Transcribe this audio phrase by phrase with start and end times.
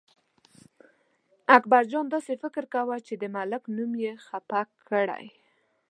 [1.57, 5.25] اکبرجان داسې فکر کاوه چې د ملک نوم یې خپه کړی.